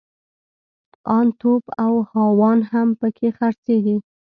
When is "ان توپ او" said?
1.17-1.93